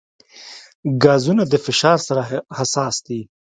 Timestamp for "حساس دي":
2.57-3.21